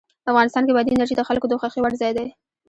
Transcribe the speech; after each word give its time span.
افغانستان 0.31 0.63
کې 0.65 0.75
بادي 0.75 0.91
انرژي 0.93 1.15
د 1.17 1.21
خلکو 1.29 1.45
د 1.49 1.53
خوښې 1.59 1.79
وړ 1.81 1.93
ځای 2.01 2.11
دی. 2.17 2.27